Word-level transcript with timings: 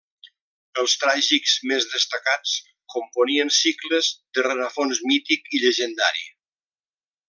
Els 0.83 0.95
tràgics 1.03 1.53
més 1.73 1.85
destacats 1.91 2.55
componien 2.95 3.55
cicles 3.61 4.13
de 4.39 4.49
rerefons 4.51 5.07
mític 5.13 5.57
i 5.59 5.65
llegendari: 5.67 6.31